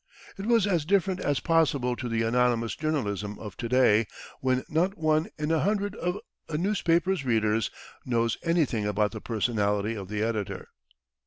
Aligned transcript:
It 0.35 0.47
was 0.47 0.65
as 0.65 0.83
different 0.83 1.19
as 1.19 1.39
possible 1.39 1.95
to 1.95 2.09
the 2.09 2.23
anonymous 2.23 2.75
journalism 2.75 3.37
of 3.37 3.55
to 3.57 3.69
day, 3.69 4.07
when 4.39 4.63
not 4.67 4.97
one 4.97 5.27
in 5.37 5.51
a 5.51 5.59
hundred 5.59 5.95
of 5.97 6.17
a 6.49 6.57
newspaper's 6.57 7.23
readers 7.23 7.69
knows 8.03 8.35
anything 8.41 8.87
about 8.87 9.11
the 9.11 9.21
personality 9.21 9.93
of 9.93 10.07
the 10.07 10.23
editor. 10.23 10.69